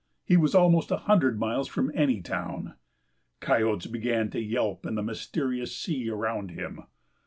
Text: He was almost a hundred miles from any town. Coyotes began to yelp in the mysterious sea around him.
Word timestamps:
He 0.25 0.35
was 0.35 0.55
almost 0.55 0.89
a 0.89 0.97
hundred 0.97 1.37
miles 1.37 1.67
from 1.67 1.91
any 1.93 2.21
town. 2.23 2.73
Coyotes 3.39 3.85
began 3.85 4.31
to 4.31 4.41
yelp 4.41 4.83
in 4.83 4.95
the 4.95 5.03
mysterious 5.03 5.77
sea 5.77 6.09
around 6.09 6.49
him. 6.49 6.85